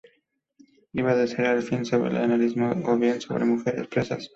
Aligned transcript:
Iba 1.01 1.11
a 1.13 1.27
ser 1.31 1.51
un 1.57 1.61
film 1.67 1.85
sobre 1.85 2.09
el 2.09 2.27
nazismo 2.29 2.71
o 2.85 2.97
bien 2.97 3.21
sobre 3.21 3.45
mujeres 3.45 3.85
presas. 3.87 4.29